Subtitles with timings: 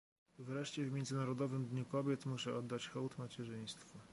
[0.39, 3.99] Wreszcie w Międzynarodowym Dniu Kobiet muszę oddać hołd macierzyństwu